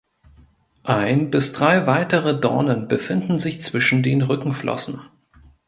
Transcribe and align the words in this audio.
Ein 0.81 1.29
bis 1.29 1.53
drei 1.53 1.85
weitere 1.85 2.35
Dornen 2.39 2.87
befinden 2.87 3.37
sich 3.37 3.61
zwischen 3.61 4.01
den 4.01 4.23
Rückenflossen. 4.23 4.99